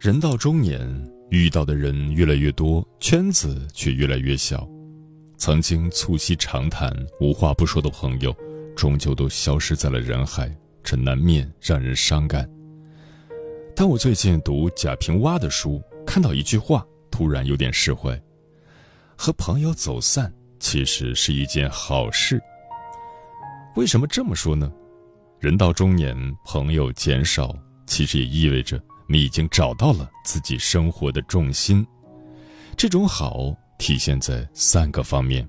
[0.00, 0.80] 人到中年，
[1.28, 4.66] 遇到的人越来越多，圈子却越来越小。
[5.36, 8.34] 曾经促膝长谈、无话不说的朋友，
[8.74, 10.50] 终究都消失在了人海，
[10.82, 12.50] 这难免让人伤感。
[13.76, 18.18] 但我最近读贾平凹的书，看到一句话，突然有点释怀：
[19.18, 22.40] 和朋友走散，其实是一件好事。
[23.76, 24.72] 为什么这么说呢？
[25.40, 27.54] 人到中年，朋友减少，
[27.86, 28.82] 其实也意味着。
[29.12, 31.84] 你已经找到了自己生活的重心，
[32.76, 35.44] 这种好体现在三个方面：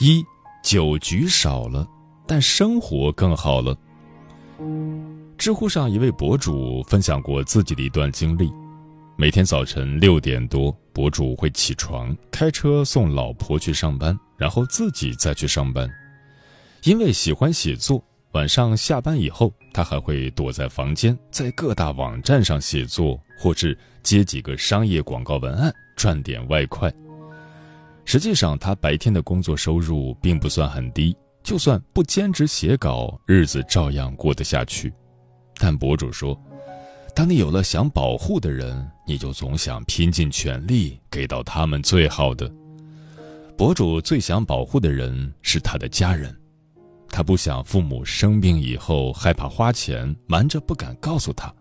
[0.00, 0.24] 一，
[0.62, 1.84] 酒局少了，
[2.28, 3.76] 但生活更好了。
[5.36, 8.52] 知乎上一位博主分享过自己的一段经历：
[9.16, 15.90] 每天早晨六点多，博主会起床，开车送老婆去上班，然后自己再去上班。
[16.84, 18.00] 因为喜欢写作。
[18.32, 26.92] 晚上下班以后，他还会躲在房间，在各大网站上写作，或是接几个商业广告文案，赚点外快。
[28.04, 34.92] 实际上，他白天的工作收入并不算很低，就算不兼职写稿，日子照样过得下去。
[35.56, 36.40] 但博主说，
[37.16, 42.48] 当你有了想保护的人，你就总想拼尽全力给到他们最好的。
[43.56, 46.34] 博主最想保护的人是他的家人。
[47.10, 51.52] 他不想父母生病以后害怕花钱，瞒着不敢告诉他。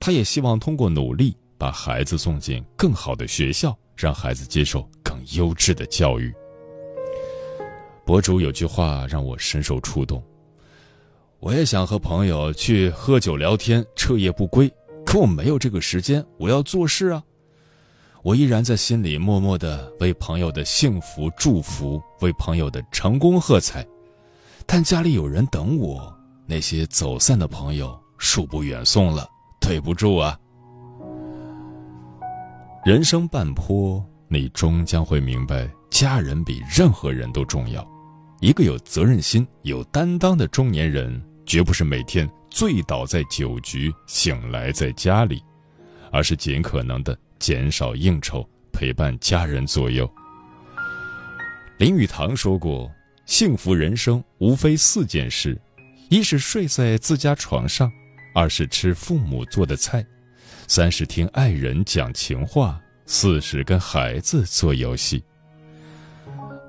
[0.00, 6.32] 他也希望通过努力把孩子送进更好的学校，让孩子接受更优质的教育。
[8.04, 10.20] 博主有句话让我深受触动：
[11.38, 14.68] 我也想和朋友去喝酒聊天，彻夜不归，
[15.04, 17.22] 可我没有这个时间，我要做事啊。
[18.22, 23.86] 我依然在心里默默的为朋友的幸福祝福，为朋友的成功喝彩。
[24.66, 26.14] 但家里有人等我，
[26.46, 29.28] 那些走散的朋友恕不远送了，
[29.60, 30.38] 对不住啊！
[32.84, 37.86] 人生半坡，你终将会明白，家人比任何人都重要。
[38.40, 45.42] 一个有责任心、有担当的中年人，绝不是每天醉倒在酒局，醒来在家里，
[46.10, 48.42] 而是尽可能的减少应酬，
[48.72, 50.10] 陪伴家人左右。
[51.78, 52.90] 林语堂说过。
[53.24, 55.58] 幸福人生无非四件事：
[56.10, 57.90] 一是睡在自家床上，
[58.34, 60.04] 二是吃父母做的菜，
[60.66, 65.22] 三是听爱人讲情话，四是跟孩子做游戏。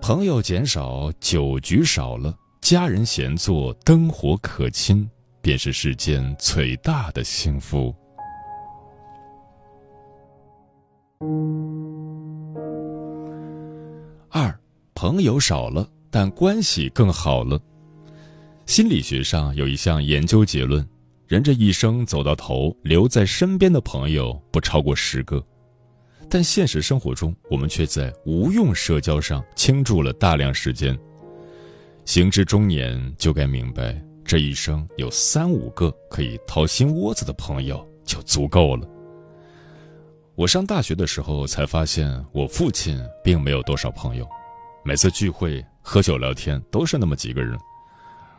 [0.02, 5.10] 朋友减少，酒局少了，家人闲坐，灯火可亲，
[5.42, 7.94] 便是世间最大的幸福。
[14.30, 14.58] 二，
[14.94, 15.90] 朋友少了。
[16.14, 17.60] 但关系更好了。
[18.68, 20.88] 心理学上有一项研究结论：
[21.26, 25.44] 人这一生走到头，留在身边的朋友不超过十个。
[26.30, 30.96] 但现实生活中，我们却在无用社交上倾注了大量时间。
[32.06, 38.88] 行至中年，就该明白，这一生有三五个可以掏心窝子的朋友就足够了。
[40.36, 44.30] 我上大学的时候才发现，我父亲并没有多少朋友，
[44.86, 45.66] 每次聚会。
[45.86, 47.60] 喝酒聊天都是那么几个人，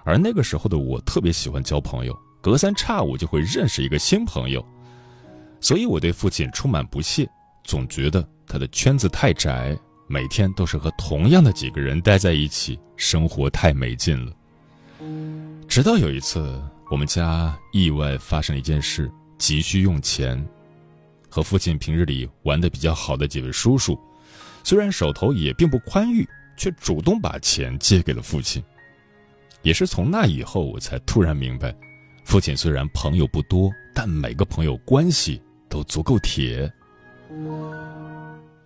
[0.02, 4.66] 而那个时候的我特别喜欢交朋友，隔三差五就会认识一个新朋友，
[5.60, 7.28] 所以我对父亲充满不屑，
[7.62, 14.32] 总觉得他的圈子太窄，每天都是和同样的几个人待在一起，生活太没劲了。
[15.68, 20.42] 直到有一次，我们家意外发生了一件事，急需用钱，
[21.28, 23.98] 和父亲平日里玩的比较好的几位叔叔，
[24.62, 26.26] 虽然手头也并不宽裕。
[26.56, 28.62] 却主动把钱借给了父亲，
[29.62, 31.74] 也是从那以后，我才突然明白，
[32.24, 36.70] 父亲虽然朋友不多，但每个朋友关系都足够铁。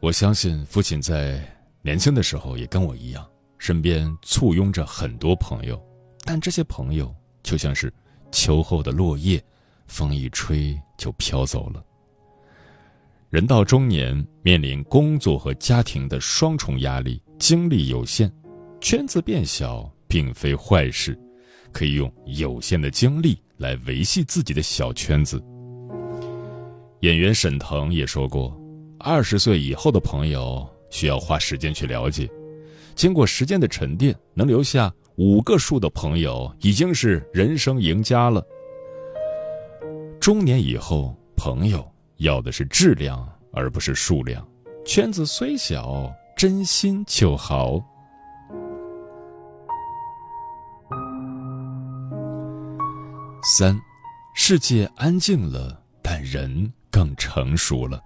[0.01, 1.43] 我相信父亲在
[1.83, 3.27] 年轻的时候也跟我一样，
[3.59, 5.83] 身边簇拥着很多朋友，
[6.25, 7.93] 但这些朋友就像是
[8.31, 9.43] 秋后的落叶，
[9.87, 11.83] 风一吹就飘走了。
[13.31, 18.31] 人到中年，面临工作和家庭的双重压力，精力有限，
[18.81, 21.19] 圈子变小并非坏事，
[21.73, 25.43] 可以用有限的精力来维系自己的小圈子。
[27.01, 28.57] 演员沈腾也说过。
[28.99, 32.29] 二十岁以后的朋友需要花时间去了解，
[32.97, 38.45] 经过时间的沉淀，能留下五个数的朋友已经是人生赢家了。
[40.21, 44.45] 中年以后，朋友要的是质量而不是数量，
[44.85, 47.85] 圈子虽小，真心就好。
[53.43, 53.77] 三，
[54.37, 58.01] 世界安静了，但人更成熟了。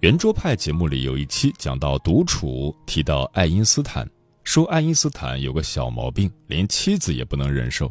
[0.00, 4.04] 圆桌派节目里有一期讲到独处，提到爱因斯坦，
[4.42, 7.88] 说爱因斯坦有个小毛病，连妻子也不能忍受。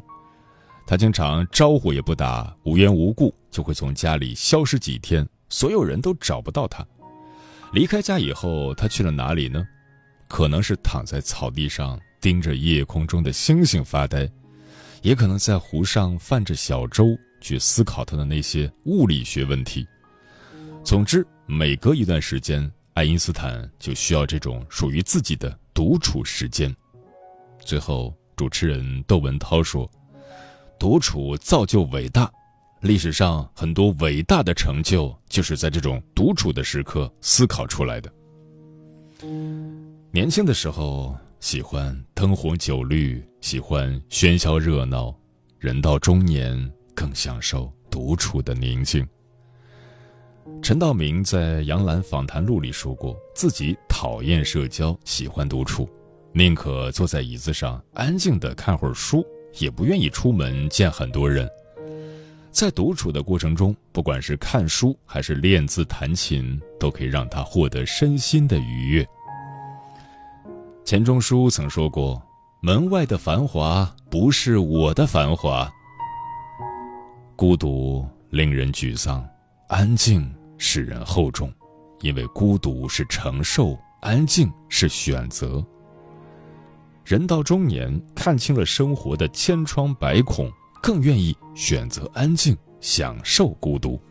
[0.85, 6.85] 他经常招呼也不打，无缘无故就会从家里消失几天，所有人都找不到他。
[7.73, 9.65] 离开家以后，他去了哪里呢？
[10.27, 14.29] 可能是躺在草地上盯着夜空中的星星发呆，
[15.01, 19.85] 也可能在湖上泛着小舟去思考他的那些物理学问题。
[20.83, 21.25] 总之。
[21.47, 26.73] 每隔一段时间，爱因斯坦就需要这种属于自己的独处时间。
[27.59, 29.89] 最后，主持人窦文涛说
[30.79, 32.31] ：“独处造就伟大，
[32.81, 38.11] 历史上很多伟大的成就就是在这种独处的时刻思考出来的。”
[40.11, 45.15] 年轻的时候喜欢灯红酒绿，喜欢喧嚣热闹；
[45.59, 49.07] 人到中年更享受独处的宁静。
[50.63, 55.87] 陈道明在《杨澜访谈录》里说过，自己讨厌社交，喜欢独处，
[56.33, 59.23] 宁可坐在椅子上安静的看会儿书，
[59.59, 61.47] 也不愿意出门见很多人。
[62.51, 69.07] 在独处的过程中，不管是看书还是练字弹琴，都可以让他获得身心的愉悦。
[70.83, 72.21] 钱钟书曾说过
[72.61, 75.71] ：“门外的繁华不是我的繁华。”
[77.35, 79.27] 孤独令人沮丧，
[79.67, 80.31] 安静。
[80.63, 81.51] 使人厚重，
[82.01, 85.65] 因为孤独是承受，安静是选择。
[87.03, 90.47] 人到中年，看清了生活的千疮百孔，
[90.81, 94.01] 更愿意选择安静，享受孤独。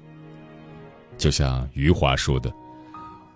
[1.19, 2.53] 就像余华说的：“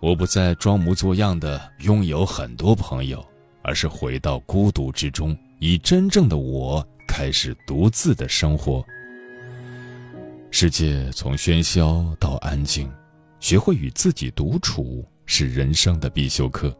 [0.01, 3.25] 我不再装模作样的拥有很多朋友，
[3.63, 8.85] 而是回到孤独之中，以真正的我开始独自的生活。
[10.51, 12.91] 世界从喧嚣到安静。”
[13.41, 16.75] 学会与自己独处是人生的必修课，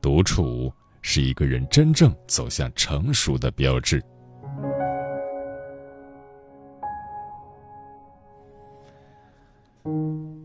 [0.00, 4.00] 独处是一个人真正走向成熟的标志。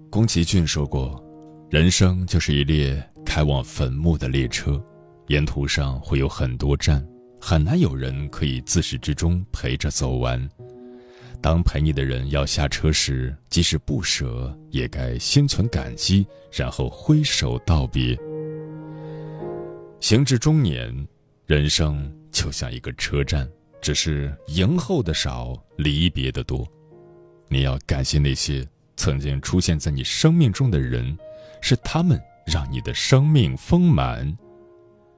[0.10, 1.22] 宫崎骏说过
[1.70, 4.84] ：“人生就是一列开往坟墓的列车，
[5.28, 7.06] 沿途上会有很多站，
[7.42, 10.50] 很难有人可以自始至终陪着走完。”
[11.42, 18.18] 当陪你的人要下车时，即使不舍，也该心存感激，然后挥手道别。
[20.00, 20.96] 行至中年，
[21.46, 23.46] 人生就像一个车站，
[23.82, 26.66] 只是迎候的少，离别的多。
[27.50, 31.18] 你要感谢那些曾经出现在你生命中的人，
[31.62, 34.38] 是他们让你的生命丰满。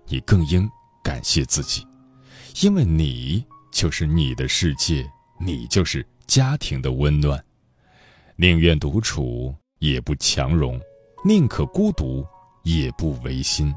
[0.07, 0.69] 你更应
[1.03, 1.85] 感谢自己，
[2.61, 6.05] 因为你就是你的世界，你就是。
[6.27, 7.39] 家庭的温暖，
[8.35, 10.81] 宁愿独处也不强融，
[11.23, 12.25] 宁可孤独
[12.63, 13.71] 也不违心。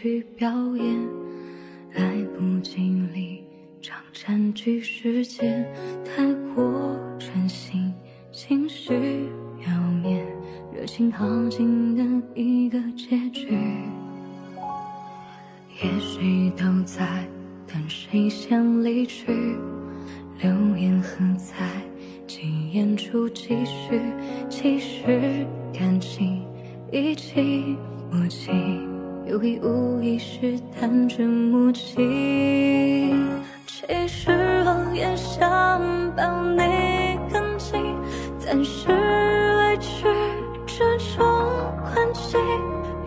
[0.00, 0.94] 去表演，
[1.94, 2.82] 来不及
[3.14, 3.42] 离
[3.80, 3.98] 场。
[4.12, 5.66] 占据时间
[6.04, 7.92] 太过专心，
[8.30, 9.70] 情绪表
[10.02, 10.26] 面，
[10.74, 13.58] 热情耗尽的一个结局。
[15.82, 17.26] 也许都在
[17.66, 19.32] 等谁先离去，
[20.40, 21.54] 留言何在？
[22.26, 24.00] 几言处继续，
[24.50, 26.42] 其实感情
[26.92, 27.78] 已经
[28.10, 28.50] 默契。
[29.36, 33.28] 有意无意是单纯无情。
[33.66, 34.30] 其实
[34.64, 36.62] 我也想抱你
[37.30, 37.78] 更近，
[38.38, 40.06] 暂时维持
[40.64, 41.26] 这种
[41.92, 42.38] 关系。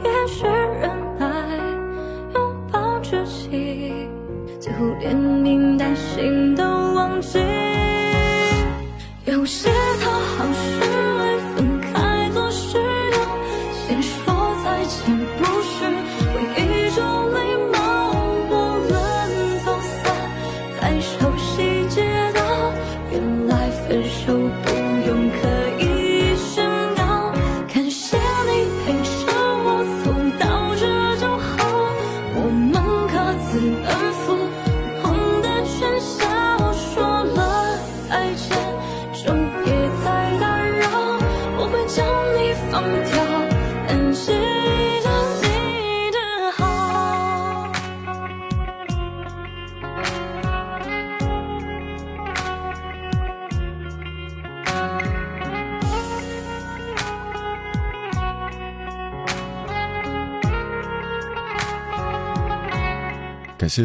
[0.04, 1.58] 也许人爱
[2.36, 4.08] 拥抱着起，
[4.60, 7.40] 最后连名带姓都忘记。
[9.26, 9.68] 有些
[10.04, 10.46] 讨好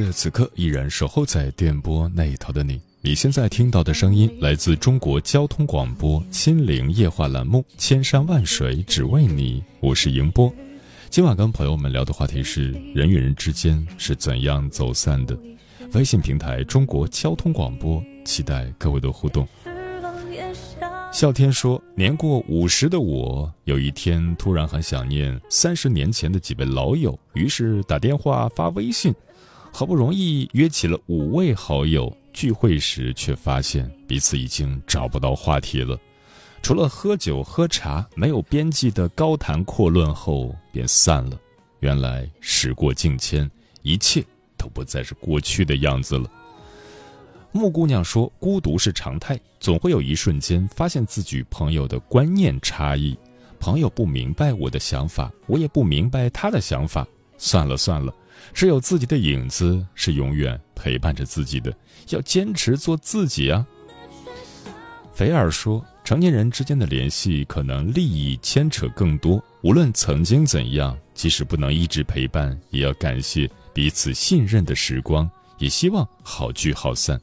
[0.03, 2.81] 谢此刻依然守候在电波那一头的你。
[3.01, 10.53] 你现在听到的声音来自中国交通广播《心灵夜话》栏目《千山万水只为你》，我是迎波。
[11.11, 15.39] 今晚跟朋友们聊的话题是人与人之间是怎样走散的。
[15.93, 19.47] 微信平台中国交通广播，期待各位的互动。
[21.13, 29.15] 笑天说：“年过五十的我，有一天突然很想念三十年前的几位老友，于是打电话发微信，
[29.77, 32.17] 好不容易约起了五位好友。
[32.33, 35.99] 聚会时却发现彼此已经找不到话题了，
[36.63, 41.37] 除了喝酒喝茶，没有边际的高谈阔论后便散了。
[41.81, 43.51] 原来时过境迁，
[43.83, 44.25] 一切
[44.57, 46.31] 都不再是过去的样子了。”
[47.51, 53.17] 木姑娘说：“孤独是常态，总会有一瞬间发现自己与朋友的观念差异，
[53.59, 57.05] 朋友不明白我的想法，我也不明白他的想法。
[57.37, 58.13] 算了算了，
[58.53, 61.75] 只有自己的影子是永远陪伴着自己的，
[62.11, 63.67] 要坚持做自己啊。”
[65.15, 77.21] 菲尔说：“成年人之间的联系可能利益牵扯更多，无论曾经怎样，即使不能一直陪伴，也要感谢彼此信任的时光，也希望好聚好散。”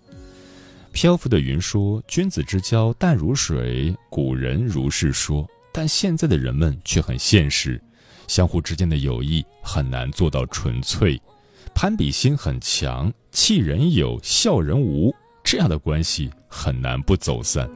[0.94, 5.48] 漂浮的云说：“君子之交淡如水，古人如是说。
[5.74, 7.82] 但现在的人们却很现实，
[8.32, 11.22] 相互之间的友谊很难做到纯粹，
[11.76, 17.70] 攀比心很强，气人有，笑人无，这样的关系很难不走散。”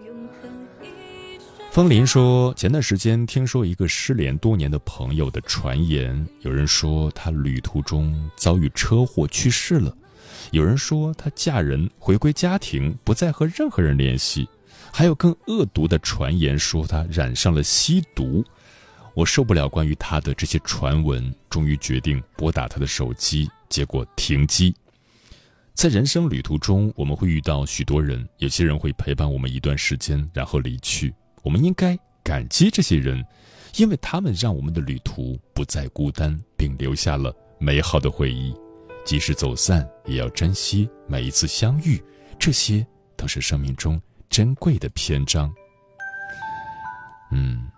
[1.72, 9.94] 风林说：“前段时间听说一个失联多年的朋友的传言，有人说他旅途中遭遇车祸去世了。”
[10.52, 14.46] 有人说她嫁人回归家庭，不再和任何人联系；
[14.90, 18.42] 还有更恶毒的传言说他染上了吸毒。
[19.16, 24.76] 我受不了关于他的这些传闻，终于决定拨打他的手机，结果停机。
[25.74, 31.14] 在人生旅途中，我们会遇到许多人，有些人会陪伴我们一段时间，然后离去。
[31.44, 33.26] 我们应该感激这些人，
[33.78, 38.54] 因为他们让我们的旅途不再孤单，并留下了美好的回忆。
[39.06, 42.04] 即使走散，也要珍惜每一次相遇，
[42.38, 45.54] 这些都是生命中珍贵的篇章。
[47.32, 47.70] 嗯，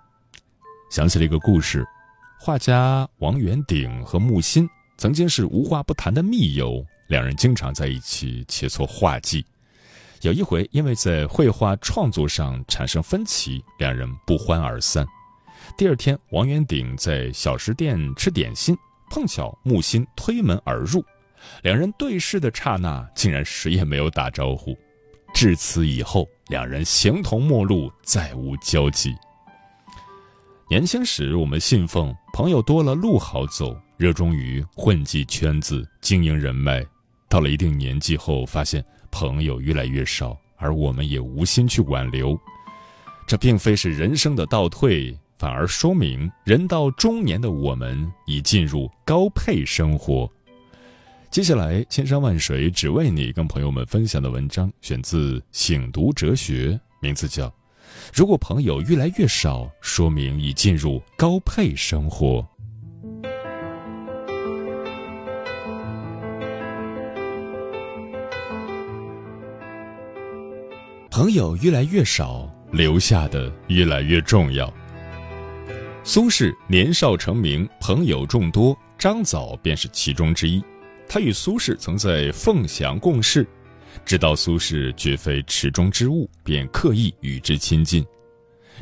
[0.90, 1.86] 想起了一个故事，
[2.40, 4.68] 画家王元鼎和木心
[4.98, 9.46] 曾经是无话不谈的密友，两人经常在一起切磋画技。
[10.22, 15.06] 有一回，因为在绘画创作上产生分歧，两人不欢而散。
[15.78, 18.76] 第二天，王元鼎在小食店吃点心，
[19.12, 21.04] 碰巧木心推门而入。
[21.64, 24.76] 两人对视的刹那，竟然谁也没有打招呼。
[25.34, 29.14] 至此以后，两人形同陌路，再无交集。
[30.70, 36.86] 年轻时，我们信奉朋友多了路好走，热衷于混迹圈子、经营人脉。
[37.30, 42.38] 到了一定年纪后，发现朋友越来越少，而我们也无心去挽留。
[43.26, 50.30] 这并非是人生的倒退，反而说明人到中年的我们已进入高配生活。
[51.32, 56.72] 接下来，千山万水只为你，跟朋友们分享的文章选自《醒读哲学》，
[57.02, 57.48] 名字叫
[58.14, 62.40] 《如果朋友越来越少，说明已进入高配生活》。
[71.10, 74.72] 朋友越来越少，留下的越来越重要。
[76.04, 80.64] 苏轼年少成名，朋友众多，张藻便是其中之一。
[81.10, 83.48] 他与苏轼曾在凤翔共事，
[84.06, 88.06] 知道苏轼绝非池中之物，便刻意与之亲近。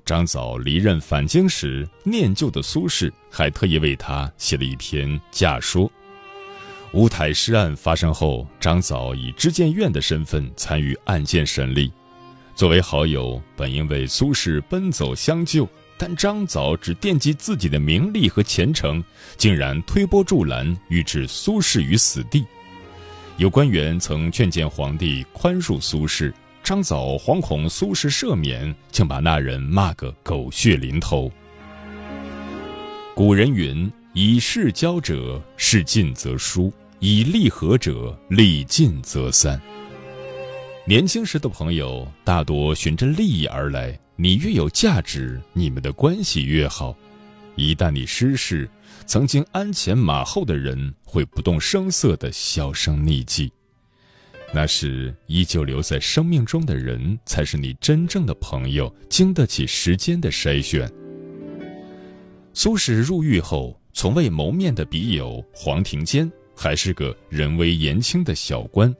[0.03, 5.91] 张藻离任返京时，念旧的苏轼还特意为他写了一篇假说。
[6.93, 11.91] 乌台诗案发生后，张藻以知谏院的身份参与案件审理。
[12.55, 15.67] 作为好友，本应为苏轼奔走相救，
[15.97, 19.03] 但张藻只惦记自己的名利和前程，
[19.35, 22.45] 竟然推波助澜，欲置苏轼于死地。
[23.37, 26.31] 有官员曾劝谏皇帝宽恕苏轼。
[26.63, 31.31] 张藻惶恐苏轼赦免，竟把那人骂个狗血淋头。
[33.13, 39.61] 古人云：“以势交者，势尽则疏；以利合者，利尽则散。”
[40.87, 46.95] 年轻时的朋友大多循着利益而来，你越有价值，你们的关系越好。
[47.55, 48.69] 一旦你失势，
[49.05, 53.51] 曾经鞍前马后的人会不动声色地销声匿迹。
[54.53, 60.89] 那是依旧留在生命中的人，才是你真正的朋友，经得起时间的筛选。
[62.53, 68.93] 苏轼入狱后，从未谋面的笔友黄庭坚，还是个人微言轻的小官，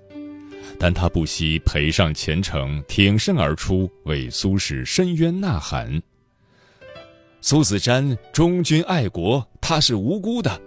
[0.78, 6.02] 但他不惜赔上前程，挺身而出，为苏轼伸冤呐喊。
[7.48, 10.60] 苏子瞻忠君爱国，他是无辜的。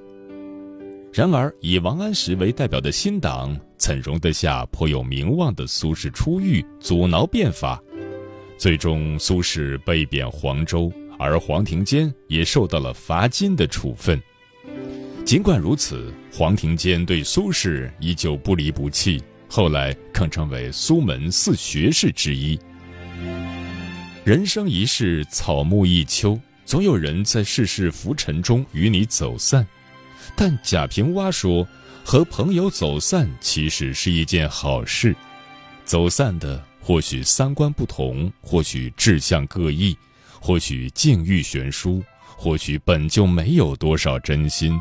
[1.13, 7.83] 然而，以王安石为代表的新党怎容得下颇有名望的苏轼出狱阻挠变法？
[8.57, 14.23] 最终，苏轼被贬黄州，而黄庭坚也受到了罚金的处分。
[15.25, 22.57] 尽管如此，黄庭坚对苏轼依旧不离不弃，后来更成为苏门四学士之一。
[24.23, 29.67] 人生一世，草木一秋，总有人在世事浮沉中与你走散。
[30.37, 31.67] 但贾平凹说，
[32.05, 35.17] 和朋友走散其实是一件好事。
[35.87, 39.97] 走散的或许三观不同，或许志向各异，
[40.39, 42.03] 或许境遇悬殊，
[42.37, 44.79] 或许本就没有多少真心。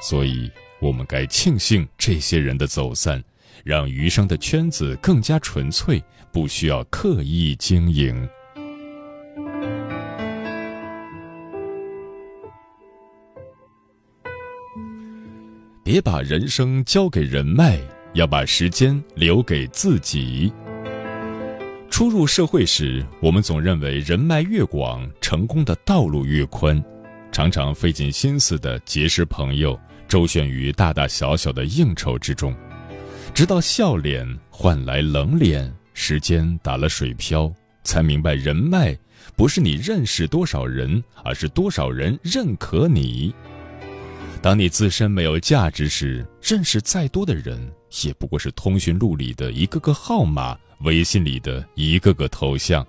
[0.00, 0.48] 所以，
[0.80, 3.20] 我们该庆幸这些人的走散，
[3.64, 8.28] 让余生的圈子更加纯粹，不需要刻意经营。
[15.92, 17.76] 别把人生交给人脉，
[18.12, 20.52] 要把时间留给自己。
[21.90, 26.80] 初入社会时，我们总认为人脉越广，成功的道路越宽，
[27.32, 29.76] 常常费尽心思的结识朋友，
[30.06, 32.54] 周旋于大大小小的应酬之中，
[33.34, 38.96] 直到笑脸换来冷脸，时间打了水漂，才明白人脉
[39.34, 43.34] 不是你认识多少人，而是多少人认可你。
[44.42, 47.70] 当你自身没有价值时，认识再多的人，
[48.04, 52.86] 也不过是通讯录里的一个个号码，微信里的一个个头像。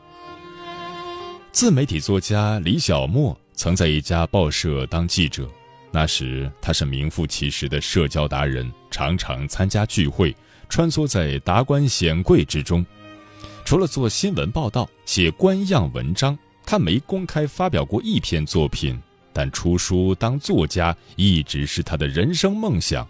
[1.52, 5.46] 自媒体作家李小莫曾在一家报社当记者，
[5.92, 10.34] 那时他是名副其实的社交达人，常常参加聚会，
[10.70, 12.86] 穿梭在达官显贵之中。
[13.66, 18.98] 除了做新闻报道、写官样文章，他没公开发表过一篇作品。
[19.34, 23.08] 但出书当作家一直是他的人生梦想。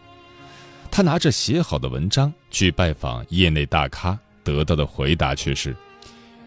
[0.89, 5.75] 他拿着写好的文章去拜访业内大咖，得到的回答却是：“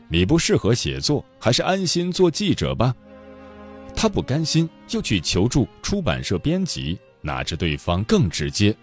[0.09, 2.95] 你不适合写作，还是安心做记者吧。”
[3.97, 8.77] 他不甘心，又去求助出版社编辑，哪知对方更直接：“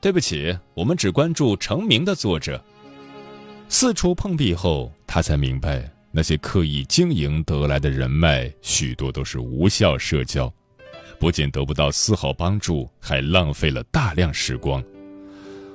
[0.00, 2.62] 对不起，我们只关注成名的作者。”
[3.68, 5.88] 四处碰壁后，他才明白。
[6.12, 10.52] 那些刻意经营得来的人脉，许多都是无效社交，
[11.20, 14.82] 不仅得不到丝毫帮助，还浪费了大量时光。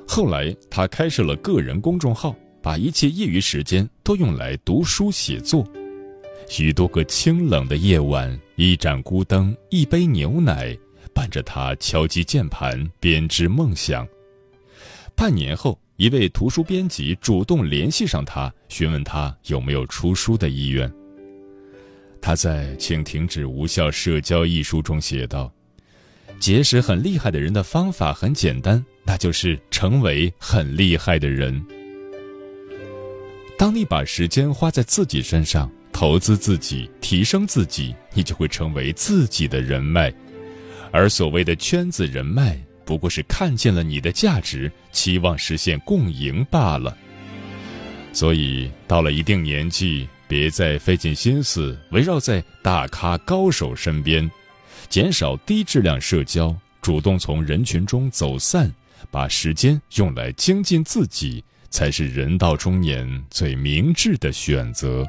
[0.05, 5.65] 后来，他开设了个人公众号，把一切业余时间都用来读书写作。
[6.49, 10.77] 许多个清冷的夜晚，一盏孤灯，一杯牛奶，
[11.13, 14.05] 伴着他敲击键盘，编织梦想。
[15.15, 15.79] 半年后。
[15.97, 20.91] 一位图书编辑主动联系上他，询问他有没有出书的意愿。
[22.21, 25.49] 他在《请停止无效社交》一书中写道
[26.41, 31.65] ：“结识很厉害的人的方法很简单，那就是成为很厉害的人。
[33.57, 40.13] 当你把时间花在自己身上，投资自己，提升自己，你就会成为自己的人脉。
[40.91, 46.95] 而所谓的圈子人脉。”不过是看见了你的价值，期望实现共赢罢了。
[48.15, 54.31] 所以到了一定年纪，别再费尽心思围绕在大咖高手身边，
[54.87, 58.73] 减少低质量社交，主动从人群中走散，
[59.11, 65.05] 把时间用来精进自己，才是人到中年最明智的选择。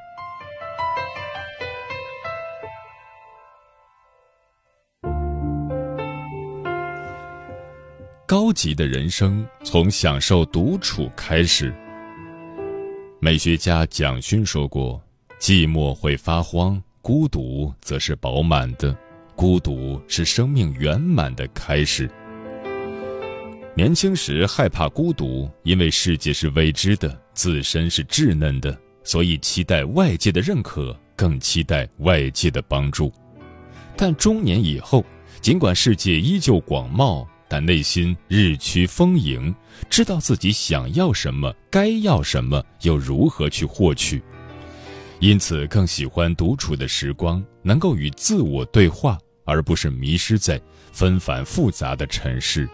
[8.27, 11.73] 高级的人生从享受独处开始。
[13.19, 15.03] 美学家蒋勋说过
[15.41, 18.97] ：“寂寞会发慌，孤独则是饱满的。
[19.35, 22.11] 孤独是生命圆满的开始。”
[23.75, 33.11] 年轻时害怕孤独，因为世界是未知的，自身是稚嫩的，所以期待外界的认可，更期待外界的帮助。
[33.97, 35.03] 但中年以后，
[35.41, 37.27] 尽管世界依旧广袤。
[37.49, 39.55] 但内心日趋丰盈，
[39.89, 44.23] 知道自己想要什么，该要什么，又如何去获取，
[45.21, 50.61] 因此更喜欢独处的时光，能够与自我对话，而不是迷失在
[50.93, 52.69] 纷繁复杂的尘世。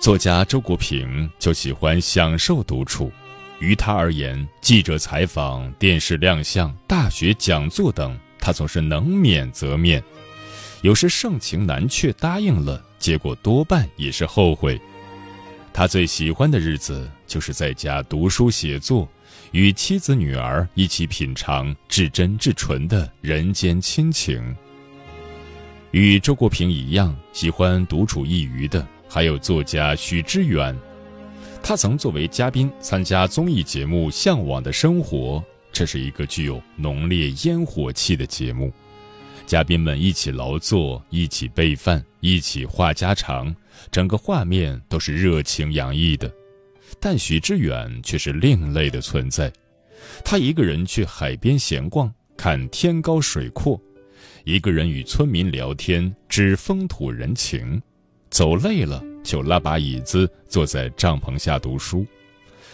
[0.00, 3.10] 作家周国平就喜欢享受独处，
[3.58, 10.02] 于他而言，记者采访、电视亮相、大学讲座等，他总是能免则免。
[10.82, 14.80] 有时盛情难却，答应了，结果多半也是后悔。
[15.72, 19.08] 他最喜欢的日子就是在家读书写作，
[19.52, 24.56] 与妻子女儿一起品尝至真至纯的人间亲情。
[25.90, 30.76] 与周国平一样喜欢独处一隅的，还有作家许知远。
[31.62, 35.38] 他曾作为嘉宾参加综艺节目《向往的生活》，
[35.72, 38.72] 这是一个具有浓烈烟火气的节目。
[39.46, 43.54] 嘉宾们一起劳作，一起备饭，一起话家常，
[43.92, 46.30] 整个画面都是热情洋溢的。
[46.98, 49.52] 但许知远却是另类的存在，
[50.24, 53.80] 他一个人去海边闲逛，看天高水阔；
[54.42, 57.80] 一个人与村民聊天，知风土人情；
[58.30, 62.04] 走累了就拉把椅子坐在帐篷下读书。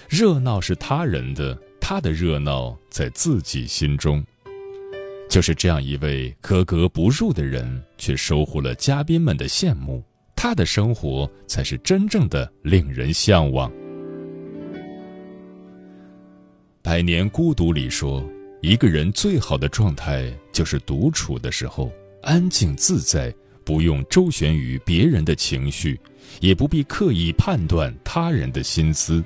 [0.09, 4.25] 热闹是他人的，他的热闹在自己心中。
[5.33, 10.05] 就是这样一位格格不入的人，却收获了嘉宾们的羡慕。
[10.37, 13.71] 他的生活才是真正的令人向往。
[16.83, 18.23] 《百年孤独》里说，
[18.61, 21.91] 一个人最好的状态就是独处的时候，
[22.21, 25.99] 安静自在，不用周旋于别人的情绪，
[26.41, 29.25] 也不必刻意判断他人的心思，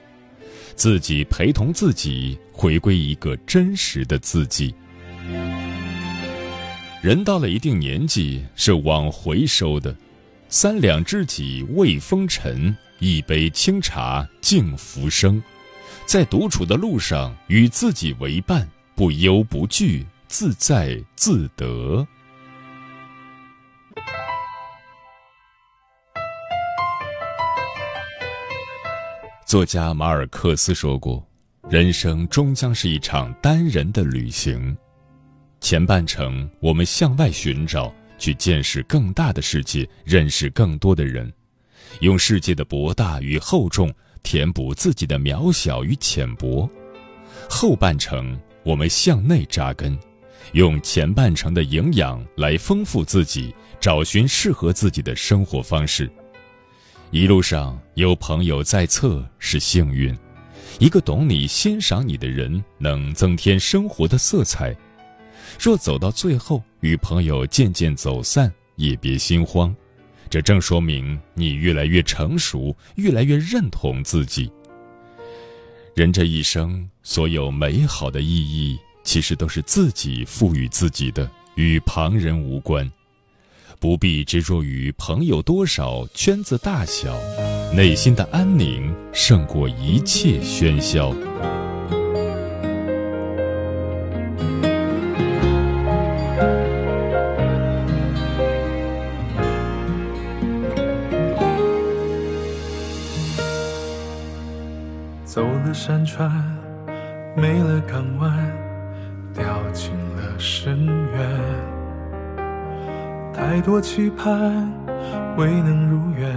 [0.77, 4.73] 自己陪同自己，回归一个真实的自己。
[7.07, 9.95] 人到了一定年纪是往回收的，
[10.49, 15.40] 三两知己慰风尘，一杯清茶敬浮生。
[16.05, 22.05] 在独处的路上，与自己为伴，不忧不惧，自在自得。
[29.45, 31.25] 作家马尔克斯说过
[31.71, 34.77] ：“人生终将是一场单人的旅行。”
[35.61, 41.33] 前半程，我们向外寻找，去见识更大的世界，认识更多的人，
[42.01, 43.92] 用世界的博大与厚重
[44.23, 46.69] 填补自己的渺小与浅薄。
[47.49, 49.99] 后半程，我们向内扎根，
[50.53, 56.09] 用前半程的营养来丰富自己，找寻适合自己的生活方式。
[57.11, 60.16] 一路上有朋友在侧是幸运，
[60.79, 64.77] 一个懂你、欣赏你的人，能增添生活的色彩。
[65.59, 69.75] 若走到最后，与朋友渐渐走散，也别心慌，
[70.29, 74.51] 这正说明你越来越成熟，越来越认同自己。
[75.95, 82.90] 人这一生，所有美好的意义，其实都是自己赋予自己的，与旁人无关。
[83.79, 87.14] 不必执着于朋友多少、圈子大小，
[87.75, 91.14] 内心的安宁胜过一切喧嚣。
[105.87, 106.29] 山川
[107.37, 108.29] 没了港湾，
[109.33, 111.31] 掉进了深渊。
[113.33, 114.68] 太多期盼
[115.37, 116.35] 未能如愿，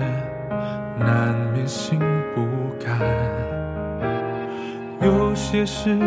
[1.00, 2.00] 难免心
[2.36, 2.46] 不
[2.80, 3.00] 甘。
[5.02, 5.98] 有些事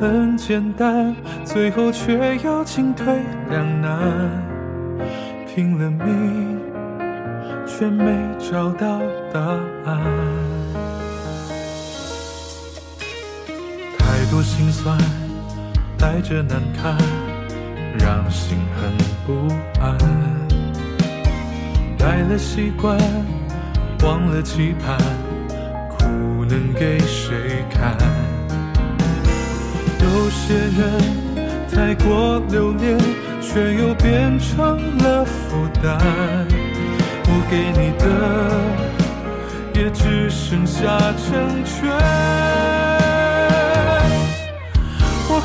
[0.00, 4.00] 很简单，最后却要进退两难。
[5.46, 6.58] 拼了命，
[7.66, 9.02] 却没找到
[9.34, 9.38] 答
[9.84, 10.57] 案。
[14.68, 14.98] 心酸，
[15.96, 16.94] 带着难堪，
[17.98, 18.92] 让心很
[19.24, 19.48] 不
[19.80, 19.96] 安。
[21.96, 22.98] 改了习惯，
[24.02, 24.98] 忘了期盼，
[25.88, 26.04] 苦
[26.44, 27.96] 能给谁看？
[30.02, 31.00] 有些人
[31.72, 32.98] 太过留恋，
[33.40, 35.98] 却又变成了负担。
[37.24, 38.04] 我给你的，
[39.82, 40.84] 也只剩下
[41.16, 42.67] 成全。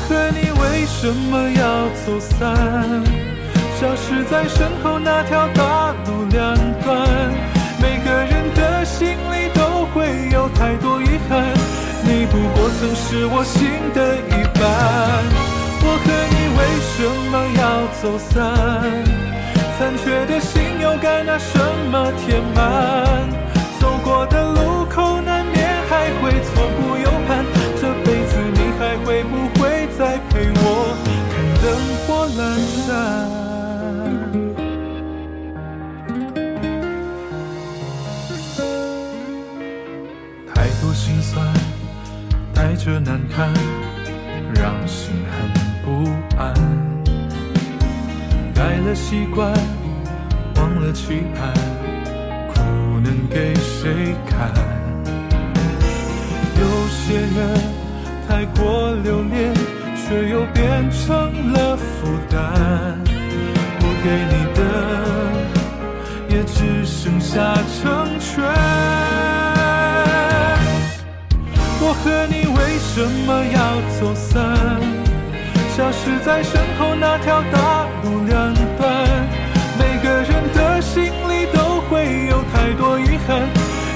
[0.04, 2.36] 我和你为什么要走散？
[3.80, 7.08] 消失在身后那条大路两端。
[7.80, 11.42] 每个人的心里都会有太多遗憾，
[12.02, 14.62] 你不过曾是我心的一半。
[15.80, 16.60] 我和你为
[16.92, 17.62] 什么要
[18.02, 18.34] 走散？
[19.78, 21.58] 残缺的心又该拿什
[21.90, 22.62] 么填满？
[40.54, 41.46] 太多心酸，
[42.52, 43.48] 带着难堪，
[44.54, 45.48] 让心很
[45.82, 46.54] 不安。
[48.54, 49.50] 改了习惯，
[50.56, 51.54] 忘了期盼，
[52.48, 52.60] 苦
[53.02, 54.52] 能给谁看？
[56.60, 57.58] 有些人
[58.28, 59.54] 太过留恋，
[60.06, 63.00] 却又变成了负担。
[63.80, 64.60] 我给你的，
[66.28, 67.82] 也只剩下成
[68.20, 68.44] 全。
[71.80, 73.58] 我和你为什么要
[73.98, 74.32] 走散？
[75.74, 78.82] 消失在身后那条大路两端。
[79.78, 83.48] 每个人的心里都会有太多遗憾，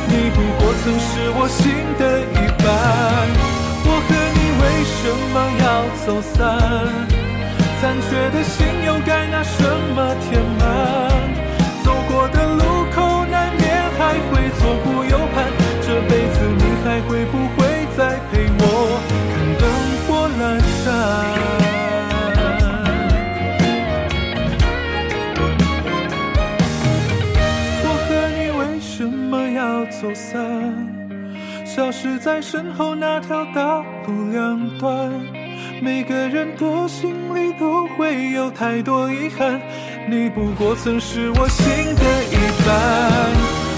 [0.08, 1.62] 你不过曾是我心
[1.98, 3.57] 的一半。
[4.08, 5.64] 我和你为什么要
[6.06, 6.36] 走散？
[7.80, 9.62] 残缺的心又该拿什
[9.94, 9.96] 么
[10.28, 10.60] 填满？
[11.84, 13.62] 走过的路口难免
[13.98, 15.36] 还会左顾右盼，
[15.82, 17.58] 这辈子你还会不会
[17.96, 18.62] 再陪我
[19.30, 19.62] 看灯
[20.06, 20.08] 火
[20.40, 20.40] 阑
[20.82, 20.86] 珊？
[27.84, 30.57] 我和你为什么要走散？
[31.78, 35.12] 消失在身后那条大路两端。
[35.80, 39.60] 每个人的心里都会有太多遗憾，
[40.10, 42.02] 你不过曾是我心的
[42.34, 42.36] 一
[42.66, 42.74] 半。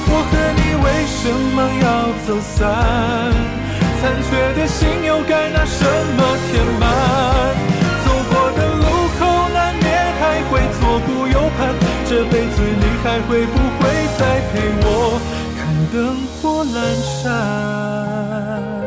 [0.09, 2.73] 我和你为什么要走散？
[4.01, 6.89] 残缺的心又该拿什么填满？
[8.01, 8.85] 走过的路
[9.21, 9.21] 口
[9.53, 11.69] 难免还会左顾右盼，
[12.09, 14.57] 这辈子你还会不会再陪
[14.89, 15.21] 我
[15.93, 18.80] 灯火阑珊。